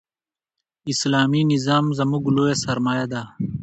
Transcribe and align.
اسلامي 0.91 1.41
نظام 1.51 1.85
زموږ 1.99 2.23
لویه 2.35 2.55
سرمایه 2.63 3.05
ده. 3.11 3.21